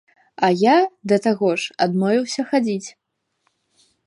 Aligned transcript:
А 0.47 0.47
я, 0.61 0.77
да 1.13 1.19
таго 1.27 1.51
ж, 1.65 1.75
адмовіўся 1.87 2.41
хадзіць. 2.51 2.89